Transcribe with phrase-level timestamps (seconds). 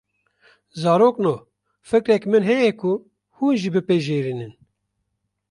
[0.81, 1.33] Zarokno,
[1.89, 2.91] fikrekî min heye ku
[3.35, 4.53] hûn jî pipejrînin